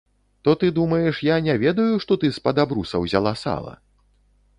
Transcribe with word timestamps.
То 0.41 0.51
ты 0.55 0.71
думаеш, 0.77 1.19
я 1.27 1.37
не 1.47 1.55
ведаю, 1.63 1.99
што 2.05 2.17
ты 2.23 2.31
з-пад 2.39 2.63
абруса 2.65 3.03
ўзяла 3.05 3.35
сала? 3.43 3.75